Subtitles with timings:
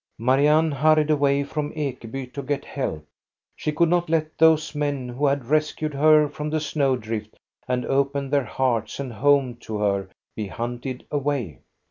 [0.17, 3.05] Marianne hurried away from Ekeby to get help.
[3.55, 7.35] She could not let those men who had rescued her from the snow drift
[7.67, 11.59] and opened their hearts and home to her be hunted away.